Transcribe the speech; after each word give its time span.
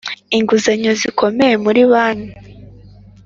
Inguzanyo 0.37 0.91
zikomoka 1.01 1.59
mu 1.63 1.69
ri 1.75 1.83
banki 1.91 2.31